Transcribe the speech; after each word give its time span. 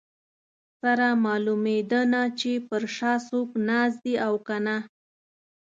سره 0.81 1.07
معلومېده 1.25 2.01
نه 2.13 2.23
چې 2.39 2.51
پر 2.67 2.83
شا 2.95 3.13
څوک 3.29 3.49
ناست 3.67 3.99
دي 4.05 4.13
او 4.25 4.33
که 4.47 4.57
نه. 4.65 4.77